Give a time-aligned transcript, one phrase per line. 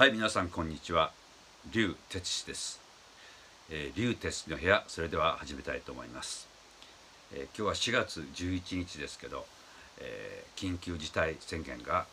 [0.00, 1.12] はい皆さんこんにちは。
[1.72, 2.80] 龍哲司です、
[3.68, 6.48] えー、龍哲の部屋それでは始めたいと思います、
[7.34, 9.44] えー今日は4月11日ですけど、
[9.98, 12.06] えー緊急事態宣言が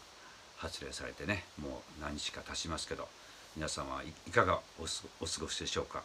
[0.57, 3.07] 発令されてねもう何日か経ちますけど
[3.55, 6.03] 皆さんはいいかがおすお過ごしでしょうか？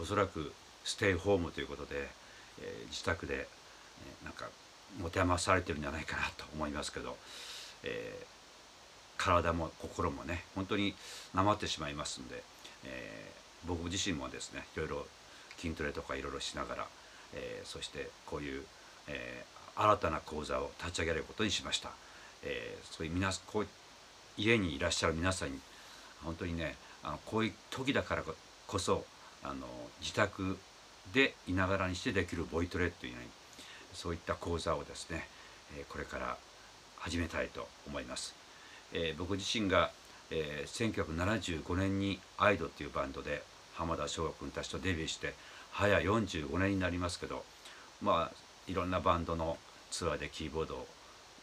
[0.00, 0.52] おそらく
[0.84, 2.10] ステイホームということで、
[2.62, 4.46] えー自宅で、えーなんか
[5.02, 7.16] 持て余されてるんじゃないかなと思いますけど、
[7.82, 8.33] えー
[9.16, 10.94] 体も心もね本当に
[11.34, 12.42] なまってしまいますんで、
[12.84, 13.34] えー
[13.66, 15.06] 僕自身もですねいろいろ
[15.56, 16.86] 筋トレとかいろいろしながら、
[17.32, 18.62] えーそしてこういう、
[19.08, 21.90] えー新たな講座を立ち上げることにしました、
[22.42, 23.66] えーそういう皆こう
[24.36, 25.58] 家にいらっしゃる皆さんに
[26.22, 28.22] 本当にねあのこういう時だから
[28.66, 29.04] こそ
[29.42, 29.66] あの
[30.00, 30.58] 自宅
[31.12, 33.28] でいながらにしてできるボイトレっていうのに
[33.94, 35.28] そういった講座をですね、
[35.88, 36.36] これから
[36.98, 38.34] 始めたいと思います。
[38.94, 39.90] えー僕自身が、
[40.30, 43.42] えー1975年にアイドっていうバンドで
[43.74, 45.34] 浜田翔吾君たちとデビューして
[45.72, 47.44] 早45年になりますけど
[48.00, 49.58] まあいろんなバンドの
[49.90, 50.86] ツアーでキーボードを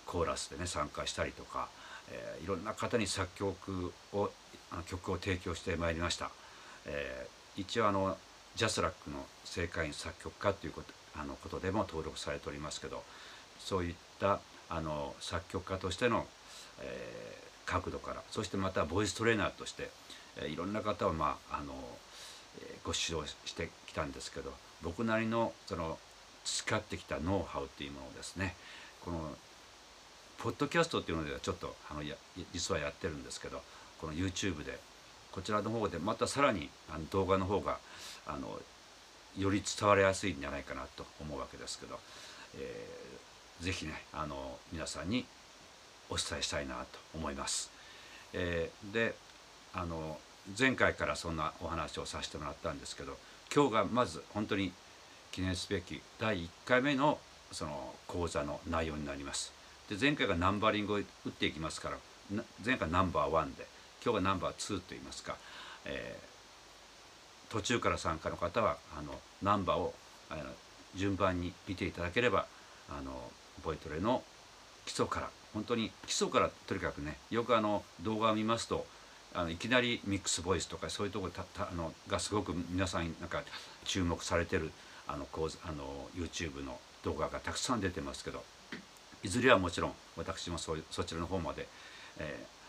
[0.05, 1.69] コーラスでね参加したりとか、
[2.09, 4.31] えーいろんな方に作曲を
[4.87, 6.31] 曲を提供してまいりました、
[6.85, 8.17] えー一応あの
[8.55, 13.03] ジャスラックの正会員作曲家ということあのことでも登録されておりますけど
[13.59, 16.25] そういったあの作曲家としての、
[16.81, 17.21] えー
[17.63, 19.89] 角度からそしてまたボイストレーナーとして、
[20.37, 21.73] えーいろんな方を、まああの
[22.59, 24.51] えーご指導してきたんですけど
[24.81, 25.97] 僕なりのその
[26.43, 28.55] 培ってきたノウハウっていうものをですね
[29.05, 29.19] この
[30.39, 32.15] ポッドキャストっていうのではちょっとあのや
[32.51, 33.61] 実はやってるんですけど
[33.99, 34.79] この YouTube で
[35.31, 37.77] こちらの方でまたさらにあの動画の方が
[38.25, 38.59] あの
[39.37, 41.99] より伝わりやすいんじゃないかなと思うわけですけど、
[42.57, 43.21] えー
[43.63, 45.23] ぜひねあの皆さんに
[46.11, 47.71] お伝えしたいなと思います。
[48.33, 49.15] えーで
[49.73, 50.19] あの
[50.57, 53.17] 前回からそんなお話をさせてもらったんですけど
[53.55, 54.73] 今日がまず本当に
[55.31, 57.19] 記念すべき第1回目の
[57.51, 59.53] その講座の内容になります。
[59.89, 61.97] で前回がナンバリングを打っていきますから
[62.65, 63.65] 前回ナンバーワンで
[64.03, 65.37] 今日がナンバーツーといいますか、
[65.85, 66.31] えー
[67.51, 69.93] 途中から参加の方はあのナンバーを
[70.29, 70.43] あの
[70.95, 72.45] 順番に見ていただければ
[72.89, 73.11] あの
[73.61, 74.23] ボイトレの
[74.85, 78.85] 基礎から本当に基礎からとにかくねよくあの動画を見ますと
[79.33, 83.43] あのいきなりミックスボイスとかそういうところたたあのがすごく皆さんなんか
[83.85, 84.71] 注目されてる
[85.07, 88.43] あの講座あの YouTube の動画がたくさん出てますけど
[89.23, 91.67] いずれはもちろん私もそうそちらの方まで、
[92.17, 92.61] えー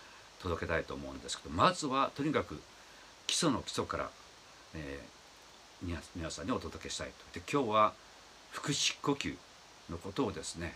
[0.43, 2.61] 届けたいと思うんですけどまずはとにかく
[3.29, 4.11] 基礎の基礎から、
[4.75, 7.41] えー皆皆さんにお届けしたいと。
[7.41, 7.93] で今日は
[8.53, 9.37] 腹式呼吸
[9.91, 10.75] のことをですね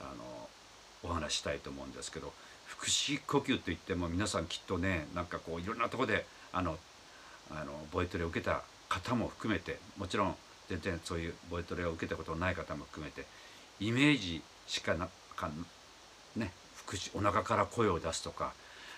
[0.00, 0.48] あの
[1.02, 2.32] お話したいと思うんですけど
[2.78, 6.78] 腹式呼吸といっても皆さんきっとねなんかこういろんなとこであの
[7.50, 10.34] あのボイトレを受けた方も含めてもちろん
[10.68, 13.26] 全然そういうボイトレを受けたことのない方も含めて
[13.80, 15.50] イメージしかなか
[16.36, 16.52] ね
[16.86, 18.52] 腹式お腹から声を出すとか、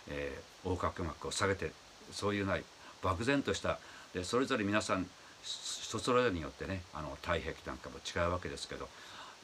[0.09, 1.71] えー横隔膜を下げて
[2.11, 2.65] そういうない
[3.03, 3.79] 漠然とした
[4.15, 5.07] でそれぞれ皆さん
[5.43, 8.89] 人それぞれによってねあの体壁なんかも違うわけですけど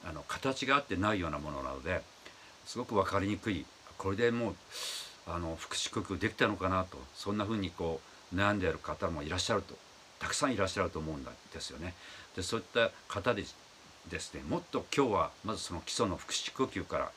[0.08, 2.02] あの形があってないようなものなので
[2.70, 3.66] すごく分かりにくい
[3.98, 4.54] これでもう
[5.26, 8.00] あの腹式呼吸できたのかなとそんなふうにこ
[8.32, 9.74] う悩んでいる方もいらっしゃると
[10.20, 11.30] たくさんいらっしゃると思うんで
[11.60, 11.94] すよね。
[12.36, 13.42] でそういった方で
[14.08, 17.10] ですねもっと今日はまずその基礎の腹式呼吸から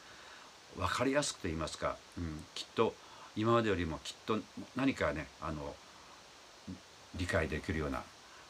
[0.76, 2.96] 分かりやすくと言いますか、うん、きっと
[3.36, 4.40] 今までよりもきっと
[4.76, 5.76] 何かねあの
[7.14, 8.02] 理解できるような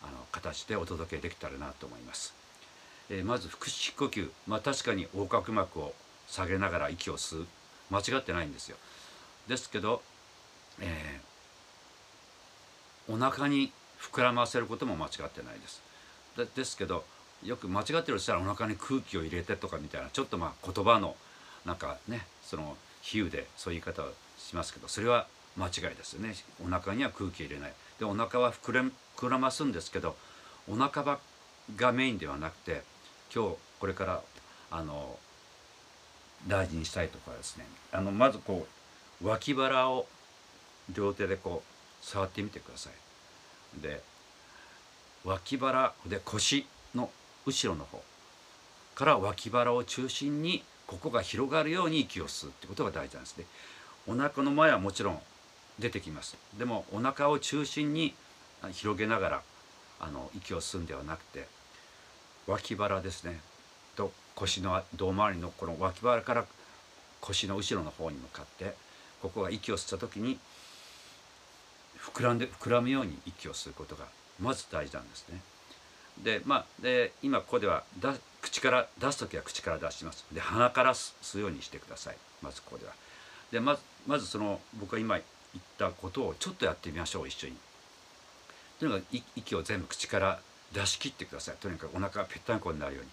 [0.03, 2.34] あの形でお届けできたらなと思います。
[3.09, 5.94] えーまず腹式呼吸、まあ、確かに横隔膜を
[6.33, 7.45] 下げながら息を吸う
[7.91, 8.77] 間違ってないんですよ。
[9.47, 10.01] ですけど、
[10.79, 11.33] えー
[13.09, 15.81] お腹に膨らませることも間違ってないです。
[16.38, 17.03] でですけど
[17.44, 21.17] よく間違ってるとしたらお腹に空気を入れてとかみたいなちょっとまあ言葉の
[21.66, 25.27] なんかねその比喩でそういう言い方をしますけどそれは
[25.57, 26.33] 間違いですよね
[26.65, 28.81] お腹には空気入れないでお腹は膨れ
[29.18, 30.15] 膨らますんですけど
[30.69, 31.19] お腹ば
[31.75, 32.83] がメインではなくて
[33.33, 34.21] 今日これから
[34.71, 35.18] あの
[36.48, 37.66] 大事にしたいところはですね。
[37.92, 38.68] あのまずこ
[39.22, 40.06] う脇腹を
[40.94, 43.81] 両手でこう触ってみてください。
[43.81, 44.01] で
[45.24, 47.10] 脇腹で腰の
[47.45, 48.04] 後ろの方
[48.95, 53.38] から脇腹を中心にここが広がるように息を吸うってことが大事なんです。
[53.38, 53.46] ね
[54.06, 55.22] お腹の前はもちろん
[55.80, 56.36] 出てきます。
[56.57, 58.13] でもお腹を中心に
[58.74, 59.42] 広げながら
[60.00, 61.48] あの息を吸うんではなくて
[62.48, 63.39] 脇腹ですね。
[63.96, 64.12] と
[64.44, 66.45] 腰の胴回りのこの脇腹から
[67.22, 68.75] 腰の後ろの方に向かって
[69.22, 70.38] ここが息を吸った時に
[71.98, 74.06] 膨らんで膨らむように息を吸うことが
[74.40, 75.40] まず大事なんですね。
[76.24, 82.94] でまあで今ここではだ口から出す時は口から出しますで鼻から吸うようにしてくださいまずここでは。
[83.51, 87.56] でまずまずその僕が今言ったことをちょっとやってみましょう一緒に。
[88.80, 89.06] とにかく
[89.38, 90.39] 息を全部口から
[90.74, 93.10] 出し切ってくださいとにかくお腹がぺったんこになるように。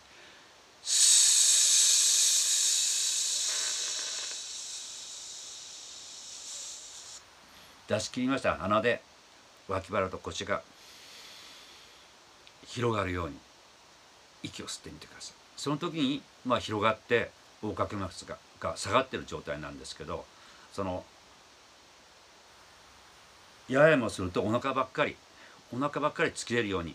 [7.90, 9.02] 出し切りました鼻で
[9.69, 10.62] 脇腹と腰が
[12.64, 13.34] 広がるように
[14.44, 17.31] 息を吸ってみてくださいその時にまあ広がって
[17.64, 20.25] 横隔膜がが下がってる状態なんですけど
[20.72, 21.02] その
[23.69, 25.16] ややもするとお腹ばっかり
[25.75, 26.94] お腹ばっかり突きれるように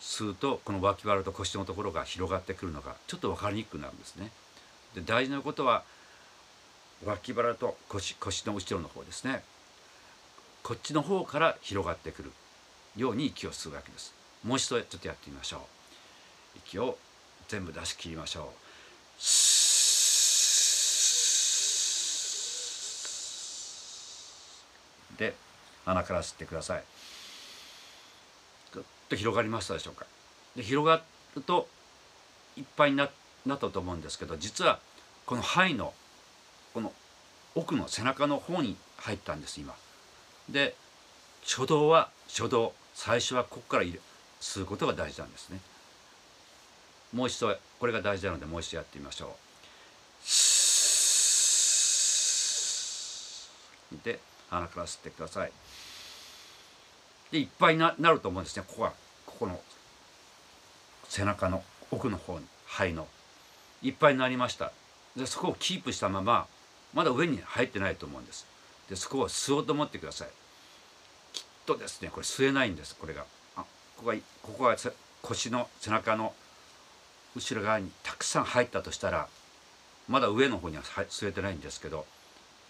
[0.00, 4.30] 吸うとこの脇腹と腰のところが広がってくるのがちょっと分かりにくくなるんですね。
[4.94, 5.82] で大事なことは
[7.04, 9.42] 脇腹と腰腰の後ろの方ですね
[10.62, 12.30] こっちの方から広がってくる
[12.96, 14.14] ように息を吸うわけです。
[14.44, 15.60] もう一度ちょっとやってみましょう。
[16.58, 16.96] 息を
[17.48, 18.52] 全部出し切りましょ
[25.16, 25.18] う。
[25.18, 25.34] で
[25.84, 26.84] 鼻から吸ってください。
[28.72, 30.06] ぐっと広がりましたでしょうか。
[30.54, 31.02] で広が
[31.34, 31.68] ると
[32.56, 33.08] いっぱいにな
[33.46, 34.78] なったと思うんですけど実は
[35.26, 35.92] この肺の
[36.72, 36.92] この
[37.56, 39.74] 奥の背中の方に入ったんです今。
[40.52, 40.74] で
[41.42, 44.00] 初動は初動最初はここから入れ
[44.40, 45.58] 吸うことが大事なんですね。
[47.12, 49.28] もう一度これが大事なのでもう一度やってみましょう。
[54.04, 54.20] で
[54.50, 55.52] 鼻から吸ってください。
[57.32, 58.92] でいっぱいななると思うんですねここは
[59.26, 59.58] ここの
[61.08, 63.08] 背中の奥の方に肺の
[63.82, 64.70] いっぱいになりました
[65.16, 66.46] でそこをキープしたまま
[66.94, 68.46] まだ上に入ってないと思うんです
[68.88, 70.28] でそこを吸おうと思ってください
[71.66, 73.24] とですねこれ吸えないんですこれが
[73.56, 73.64] あ
[73.96, 74.76] ここがここが
[75.22, 76.34] 腰の背中の
[77.36, 79.28] 後ろ側にたくさん入ったとしたら
[80.08, 82.04] まだ上の方には吸えてないんですけど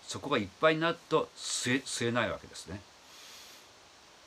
[0.06, 2.80] そこがいっぱいになると吸え吸えないわけですね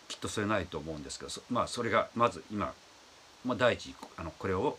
[0.08, 2.74] きっと吸えないと思うんですけどまあそれがまず今、
[3.44, 4.78] まあ、第一あのこれを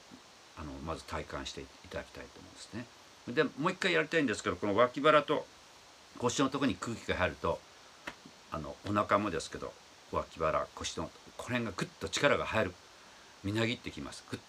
[0.58, 2.86] あのまず体感していただきたいと思うんですね。
[3.28, 5.44] でもう一回やりたいんですけどこの脇腹と
[6.18, 7.58] 腰のところに空気が入ると
[8.52, 9.72] あのお腹もですけど
[10.12, 12.74] 脇腹腰のこの辺がグッと力が入る。
[13.44, 14.24] みなぎってきます。
[14.30, 14.40] グッ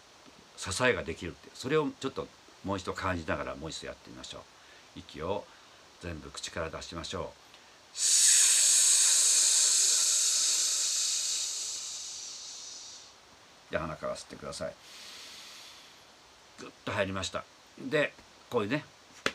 [0.58, 2.28] 支えができるってそれをちょっと
[2.64, 4.42] もう一度感じながらもう一度やってみましょう。
[5.00, 5.46] 息を
[6.02, 7.32] 全部口から出しましょ
[13.70, 13.72] う。
[13.72, 14.74] で鼻から吸ってください。
[16.60, 17.44] グッと入りました。
[17.80, 18.14] で
[18.50, 18.84] こういうね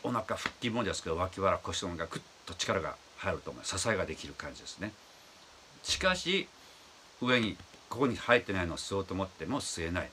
[0.03, 3.79] お腹腹筋もですけど脇腹腰のがグッと力が入ると思います。
[3.79, 4.91] 支えができる感じですね。
[5.81, 6.47] しかし
[7.21, 7.57] 上に
[7.89, 10.09] ここに入ってないのを吸おうと思っても吸えない。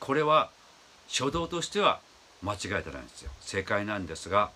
[0.00, 0.50] これは
[1.08, 2.00] 初動としては
[2.42, 3.30] 間違えてないんですよ。
[3.40, 4.50] 正解なんですが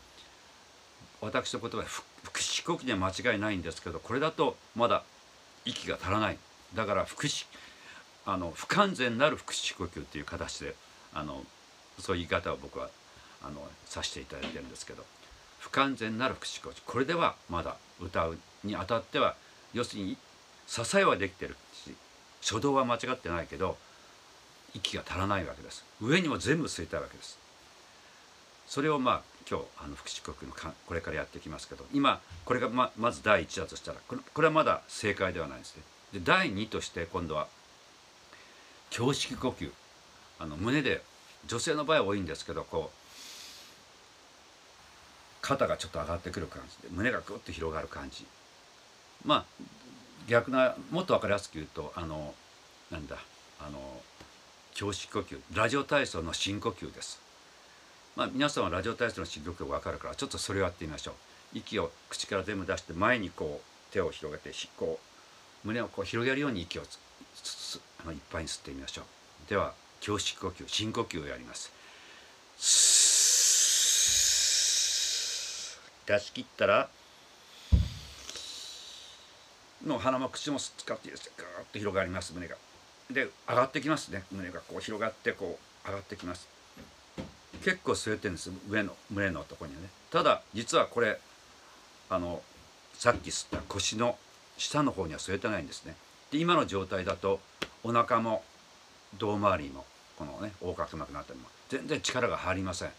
[1.21, 1.85] 私の言葉は
[2.25, 5.03] 腹式呼吸には間違いないんですけどこれだとまだ
[5.65, 6.39] 息が足らない。
[6.75, 7.47] だから腹式
[8.27, 10.75] あの不完全なる腹式呼吸っていう形で
[11.13, 11.45] あの
[11.99, 12.89] そういう言い方を僕は
[13.43, 15.05] あのさせていただいてるんですけど。
[15.61, 19.37] 不完全なる腹式呼吸これではまだ歌うにあたっては
[19.73, 20.17] 要するに
[20.67, 21.95] 支えはできてるし
[22.43, 23.77] 初動は間違ってないけど
[24.75, 25.85] 息が足らないわけです。
[26.01, 27.39] 上にも全部吸いたいわけです。
[28.69, 35.83] それをまあ今日あの腹式呼吸のかこれからやっていきますけど今これがままず第一だとしたらこれこれはまだ正解ではないですね。
[36.13, 37.49] で第二として今度は
[38.97, 39.71] 胸式呼吸。
[40.39, 41.03] あの胸で
[41.47, 43.00] 女性の場合は多いんですけどこう
[45.41, 48.27] 肩がちょっと上がってくる感じで胸がグッと広がる感じ。
[49.25, 49.45] まあ
[50.29, 52.35] 逆なもっと分かりやすく言うとあの
[52.91, 53.17] なんだ
[53.61, 53.79] あの
[54.81, 57.21] 胸式呼吸ラジオ体操の深呼吸です。
[58.17, 61.15] まあ皆さんはラジオ体操の深呼吸が分かるからちょっとそれをやってみましょう。
[61.53, 65.01] 息を口から全部出して前にこう手を広げてこ
[65.65, 66.83] う胸をこう広げるように息を
[68.03, 69.05] あのいっぱいに吸ってみましょう。
[69.49, 69.75] では
[70.07, 71.73] 胸式呼吸深呼吸をやります。
[76.11, 76.89] 出し切ったら
[79.87, 82.57] の鼻も口も使ってですガーッと広がります胸が。
[83.11, 84.25] で上がってきますね。
[84.33, 84.61] 胸が。
[84.61, 86.49] こう広がってこう上がってきます。
[87.65, 88.51] 結構据えてるんです。
[88.69, 89.89] 上の胸のとこにはね。
[90.11, 91.21] ただ実はこれ
[92.09, 92.43] あの
[92.95, 94.19] さっき吸った腰の
[94.59, 95.95] 下の方には据えてないんですね。
[96.33, 97.39] で今の状態だと
[97.85, 98.43] お腹も
[99.17, 99.85] 胴回りも
[100.19, 102.91] このね横隔膜のあたりも全然力が入りません、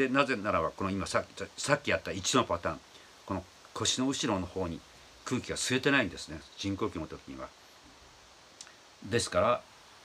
[0.00, 2.80] でなぜならばこの今さっきさっきやった1のパターン
[3.26, 4.80] この腰の後ろの方に
[5.26, 6.40] 空気が吸えてないんですね。
[6.56, 7.48] 深呼吸の時には。
[9.04, 9.60] ですから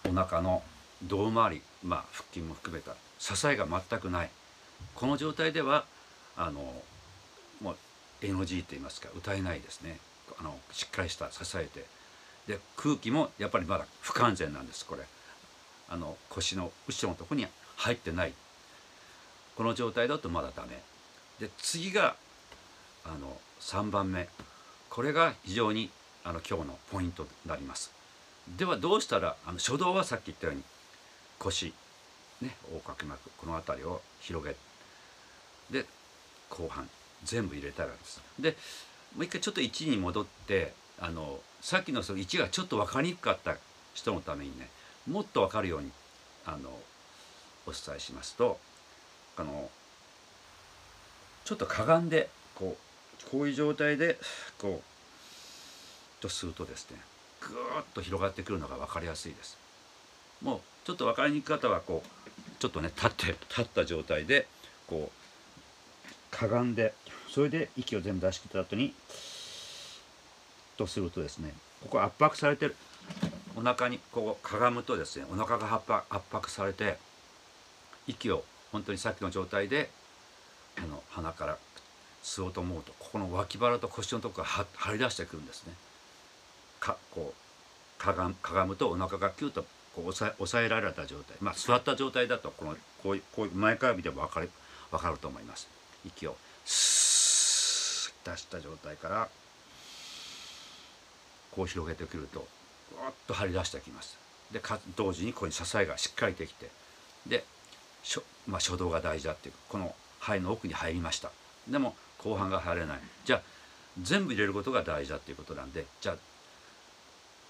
[0.06, 0.64] お腹の
[1.06, 4.30] 胴回り、まあ、腹筋も含めた支えが全くない。
[4.96, 5.86] この状態では
[6.36, 6.60] あの
[7.62, 7.76] もう
[8.22, 9.98] NG と言いますか歌えないですね。
[10.38, 11.86] あのしっかりした支えて。
[12.48, 15.04] で空気もやっぱりまだ不完全なんですこれ。
[15.88, 17.48] あの腰の後ろのとこに
[17.78, 18.34] 入ってない。
[19.56, 20.82] この状態だとまだダメ。
[21.40, 22.16] で次が
[23.04, 24.28] あの3番目。
[24.90, 25.90] これが非常に
[26.24, 27.92] あの今日のポイントになります。
[28.58, 30.64] ではどうしたらあの初動はさっき言ったように
[31.40, 31.74] 腰
[32.42, 34.56] ね横隔膜この辺りを広げ
[35.72, 35.86] で
[36.50, 36.88] 後半
[37.24, 38.22] 全部入れたらです。
[38.40, 38.56] で
[39.16, 43.56] もう一回ちょっと1に戻ってあのさっきのその1がちょっと分かりにくかった
[43.94, 44.70] 人のためにね
[45.10, 45.92] もっと分かるように
[46.46, 46.70] あの
[47.66, 48.60] お伝えしますと
[49.38, 49.70] あの
[51.44, 54.18] ちょっとかがんでこうこういう状態で
[54.60, 56.98] こうとするとですね
[57.42, 59.58] ぐーっと広がってくるのが分かりやすいです。
[60.42, 64.48] もうちょっと分かりにくかったはこうちょっとね立って立った状態で
[64.88, 66.94] こうかがんで
[67.30, 68.94] それで息を全部出し切った後に
[70.78, 72.76] とするとですねここ圧迫されてる
[73.56, 76.98] お腹にこうかがむとですねお腹が圧迫されて
[78.08, 78.44] 息を
[78.76, 79.90] 本当にさっきの状態で
[80.78, 81.58] あの鼻から
[82.22, 85.74] 吸おうと思うとここの脇腹と腰のとこが張り出してくるんですね。
[86.82, 89.62] かこうかがかがむとお腹がキュッと
[89.96, 94.50] こう抑え抑えられた状態まあ座った状態だとこのこういうこういう前かがみでも分かる
[94.92, 95.70] 分かると思います。
[96.06, 99.30] 息をスーッ出した状態から
[101.52, 102.46] こう広げてくると
[103.02, 104.18] わっと張り出してきます。
[104.52, 106.70] でか同時にここに支えがしっかりできて
[107.26, 107.46] で、
[108.48, 111.32] まあ、初動が大事だっていうこの肺の奥に入りました。
[111.68, 113.00] でも後半が入れない。
[113.26, 113.42] じゃあ
[114.02, 116.18] 全部入れることが大事だっていうことなんでじゃ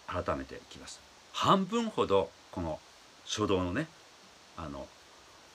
[0.07, 0.99] あ改めていきます。
[1.33, 2.79] 半分ほどこの
[3.25, 3.87] 初動のね
[4.55, 4.87] あの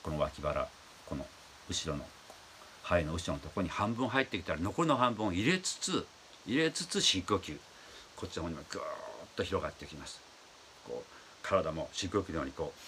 [0.02, 0.68] この脇腹
[1.06, 1.24] この
[1.68, 2.04] 後ろの
[2.82, 6.06] 肺の後ろのとこに半分入ってきたら残りの半分を入れつつ
[6.46, 7.56] 入れつつ深呼吸。
[8.16, 8.84] こっちの方にもぐーっ
[9.36, 10.20] と広がってきます。
[10.86, 11.10] こう
[11.42, 12.80] 体も深呼吸のようにこう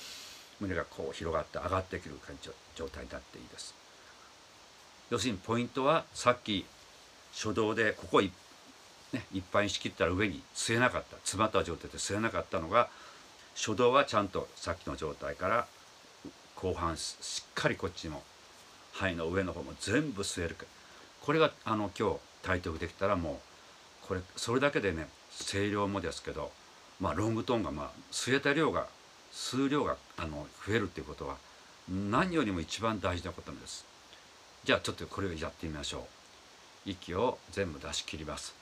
[0.62, 3.74] 胸がこう広がって上がってくる感じ状態になっていいです。
[5.10, 6.64] 要するにポイントはさっき
[7.34, 8.30] 初動でここい,、
[9.12, 12.88] ね、いっぱいに仕切ったら上に吸えなかった詰まった状態で吸えなかったのが
[13.54, 15.66] 初動はちゃんとさっきの状態から
[16.56, 18.22] 後半しっかりこっちも
[18.92, 20.56] 肺の上の方も全部吸える
[21.20, 23.40] これがあの今日体得できたらも
[24.04, 26.52] うこれそれだけでね声量もですけど
[27.00, 28.86] まあロングトーンがまあ吸えた量が
[29.32, 31.36] 数量があの増えるっていうことは
[31.90, 33.84] 何よりも一番大事なことなんです。
[34.64, 36.06] じゃあちょっとこれをやってみましょ
[36.86, 36.90] う。
[36.90, 38.54] 息を全部出し切ります。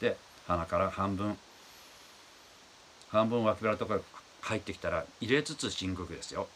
[0.00, 0.16] で
[0.46, 1.36] 鼻から半分。
[3.08, 4.02] 半分脇腹のところ
[4.42, 6.46] 入ってきたら入れつつ深呼吸ですよ。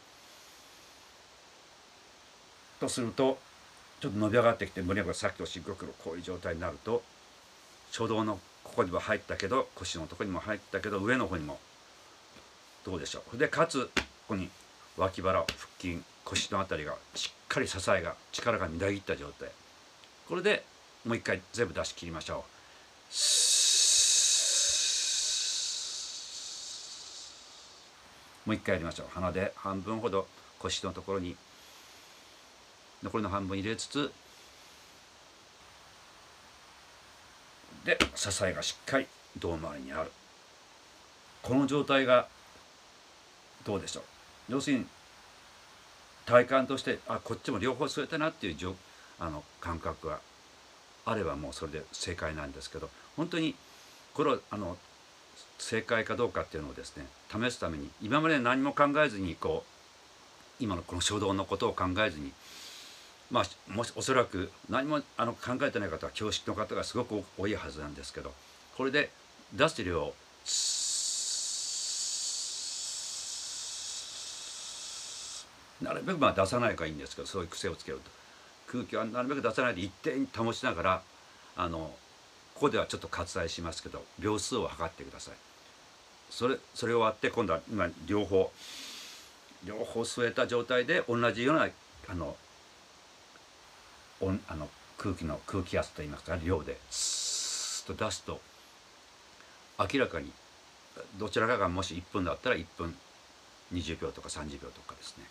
[2.79, 3.37] とすると
[3.99, 7.03] ちょっと伸び上がってきて胸がさっきの深呼吸のこういう状態になると
[7.91, 11.59] 初動のここにも入ったけど腰のとこにも入ったけど上の方にも。
[12.83, 13.37] どうでしょう。
[13.37, 14.49] でかつここに
[14.97, 15.47] 脇腹腹
[15.79, 19.49] 筋腰の辺りがしっかり支えが力がみなぎった状態。
[20.27, 20.63] これで
[21.05, 22.37] もう一回全部出し切りましょう。
[28.49, 29.07] もう一回やりましょう。
[29.13, 30.27] 鼻で半分ほど
[30.59, 31.35] 腰のところに
[33.03, 34.11] 残りの半分入れつつ
[37.85, 39.07] で支えがしっかり
[39.39, 40.11] 胴回りにある。
[41.41, 42.27] この状態が
[43.65, 44.03] どうでしょう？
[44.49, 44.85] 要するに
[46.25, 48.75] 体感としてあこっちも両方吸えたなっていう
[49.19, 50.19] あの感覚が
[51.05, 53.55] あればもうそれで正解なんですけど本当に
[54.13, 54.77] これをあの
[55.57, 59.63] 正解かどうかっていうのをですね試すために今まで何も考えずにこ
[60.59, 62.31] う今のこの衝動のことを考えずに
[63.31, 68.33] まあもしおそらく何もあの考えてない方は教室の方がすごく多いはずなんですけど
[68.75, 69.09] これで
[69.53, 70.13] 出す量を
[75.81, 78.21] なるべくまあ出さないかいいんですけどそういう癖をつけると。
[78.67, 81.01] 空気はなるべく出さないで一定に保ちながら
[81.57, 81.93] あの
[82.53, 85.33] ここではちょっと割愛しますけど秒数を測ってください。
[86.29, 88.51] それそれを割って今度は今両方
[89.65, 91.67] 両方据えた状態で同じような
[92.07, 92.37] あの
[94.47, 98.39] あの空気の空気圧といいますか量でスーッと出すと
[99.79, 100.31] 明らかに
[101.17, 102.93] どちらかがもし1分だったら1分
[103.73, 105.23] 20秒とか30秒とかですね。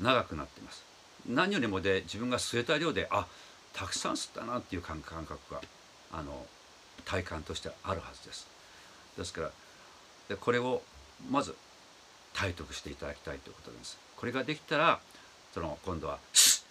[0.00, 0.84] 長くなっています。
[1.28, 3.26] 何よりもで自分が吸えた量であ
[3.72, 5.60] たくさん吸ったなっていう感覚が
[6.12, 6.46] あの
[7.04, 8.48] 体感としてあるはずです。
[9.16, 9.50] ですから
[10.28, 10.82] でこれを
[11.30, 11.54] まず
[12.32, 13.98] 体得していただきたいということです。
[14.16, 14.98] これができたら
[15.52, 16.63] その今度はた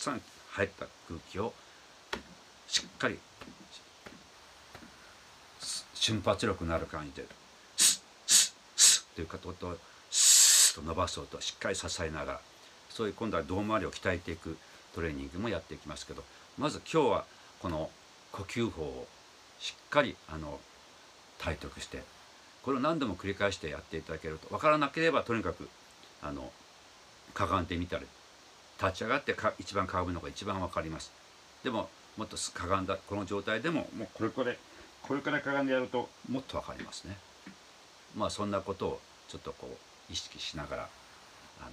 [0.00, 0.20] くさん
[0.52, 1.52] 入った空気を
[2.66, 3.18] しっかり
[5.92, 7.28] 瞬発力のある感じで
[7.76, 9.76] スッスッスッということと
[10.10, 12.40] スッと伸ばす音をしっかり支えながら
[12.88, 14.56] そういう今度は胴回りを鍛えていく
[14.94, 16.24] トレーニングもやっていきますけど
[16.56, 17.24] まず今日は
[17.60, 17.90] この
[18.32, 19.06] 呼吸法を
[19.58, 20.58] しっかりあの
[21.38, 22.02] 体得して
[22.62, 25.68] これを何度も繰り返してやっていただけると分からなければとにかく
[26.22, 26.50] あの
[27.34, 28.06] かがんでみたり
[28.82, 31.12] 立ち上がってか一番かぶのが一番分かります。
[31.62, 34.58] でももっとかがんだこの状態でももうこれこれ
[35.02, 37.16] これからかがんでやるともっと分かりますね。
[38.16, 39.68] まあそんなことをちょっとこ
[40.08, 40.88] う意識しながら
[41.60, 41.70] あの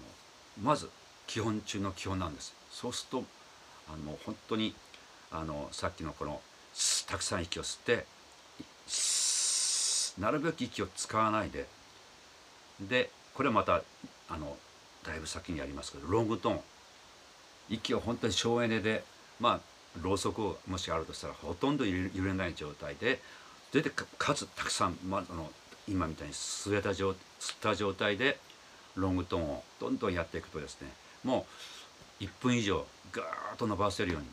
[0.62, 0.90] まず
[1.26, 2.54] 基本中の基本なんです。
[2.72, 3.26] そうすると
[3.90, 4.76] あの本当に
[5.32, 6.42] あのさっきのこの
[7.08, 8.06] たくさん息を吸って
[10.22, 11.68] なるべく息を使わないで
[12.82, 13.82] でこれまた
[14.30, 14.58] あの
[15.06, 16.62] だいぶ先にありますけどロングトーン。
[17.70, 19.04] 息を本当に省エネで
[19.40, 19.60] まあ
[20.02, 23.20] ろうそくをもしあるとしたらほとんど揺れない状態で
[23.72, 25.50] 出てかつたくさん、まあ、あの
[25.88, 27.18] 今みたいに吸えた状吸っ
[27.62, 28.38] た状態で
[28.96, 30.88] ロングトーンをどんどんやっていくとですね
[31.24, 31.46] も
[32.20, 34.28] う1分以上ガーッと伸ばせるように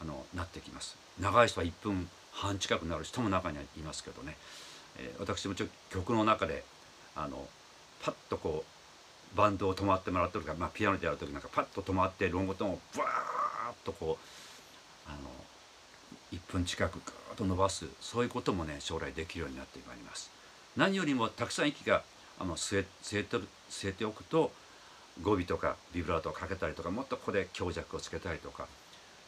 [0.00, 0.96] あのなってきます。
[1.20, 4.36] 長い人は1分半近くなる人も中にはいますけどね、
[4.98, 6.64] えー、私もちょ曲の中で
[7.14, 7.46] あの
[8.02, 8.71] パッとこう
[9.34, 13.06] バンドを止まってもらったりとか、まあ、ピアノでやる時なんかパッと止まってロングトーンをバーッ
[13.84, 15.18] とこうあの
[16.32, 20.30] 1分近くグーッと伸ばすそういうこともね将来できるようになってまいります。
[20.76, 22.02] 何よりもたくさん息が
[22.38, 24.52] あの吸え吸えてる吸えておくと
[25.22, 28.66] 語尾とかビブラートをかけたりとかもっとここで強弱をつけたりとか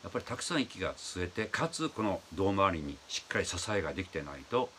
[0.02, 4.70] やっぱりたくさん息が吸えてかつこの胴回りにしっかり支えができてないと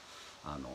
[0.43, 0.69] あの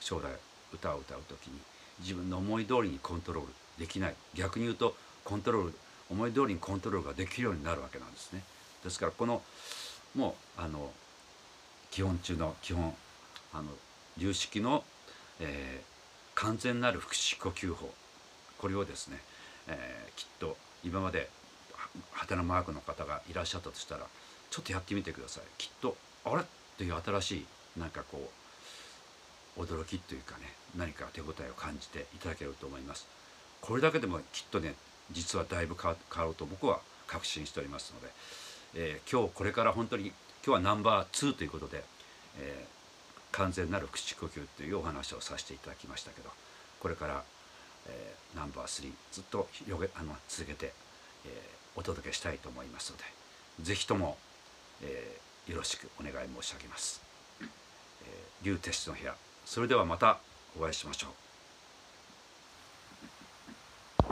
[0.00, 0.24] 将来
[0.72, 1.58] 歌を歌う時に
[2.00, 4.14] 自分の思い通りにコントロールできない。
[4.34, 5.74] 逆に言うとコントロール
[6.10, 8.42] 思い通りにコントロールができるようになるわけなんですね。
[8.82, 9.42] ですからこの
[10.14, 10.92] もうあの
[11.90, 12.94] 基本中の基本
[13.52, 13.68] あの
[14.18, 14.84] 流式の、
[15.40, 17.92] えー、完全なる腹式呼吸法。
[18.58, 19.18] これをですね、
[19.68, 21.28] えー、きっと今まで
[22.12, 24.06] ハテナマークの方がいらっしゃったとしたら
[24.50, 25.44] ちょっとやってみてください。
[25.58, 26.44] きっとあれっ
[26.76, 27.46] ていう新しい
[27.78, 28.30] なんかこ
[29.56, 33.06] う驚きというかね何か手応えを感じていただけると思います。
[33.64, 34.74] これだけでもきっとね
[35.12, 38.12] 実はだいぶ変わると僕は確信しておりますので、
[38.74, 41.82] えー、今日これから本当に今日はナンバー2ということで、
[42.38, 46.30] えー、完全なる口呼吸というお話をさせていただきましたけど
[46.80, 47.22] これから、
[47.88, 50.72] えー、ナンバー3ずっと広げあの続けて、
[51.26, 53.04] えーお届けしたいと思いますので
[53.60, 54.16] 是非とも、
[54.82, 57.00] えー、よろしくお願い申し上げます。
[57.40, 60.18] えー、竜鉄の部屋それではまた
[60.58, 61.23] お会いしましょう。